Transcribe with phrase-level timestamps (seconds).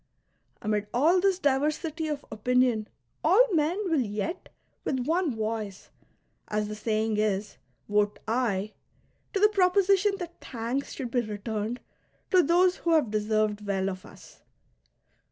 [0.63, 2.87] Amid all this diversity of opinion
[3.23, 4.49] all men will yet
[4.83, 5.91] with one voice,
[6.47, 8.73] as the saying is, vote "aye"
[9.31, 11.81] to the proposition that thanks should be returned
[12.31, 14.41] to those who have deserved well of us.